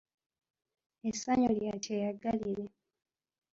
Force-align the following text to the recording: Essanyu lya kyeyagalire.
Essanyu 1.09 1.49
lya 1.57 1.73
kyeyagalire. 1.83 2.65